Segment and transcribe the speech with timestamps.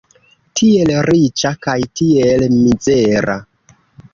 [0.61, 3.37] Tiel riĉa kaj tiel mizera!